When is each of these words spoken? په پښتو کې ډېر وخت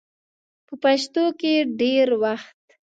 په 0.67 0.73
پښتو 0.83 1.23
کې 1.39 1.53
ډېر 1.79 2.07
وخت 2.23 2.57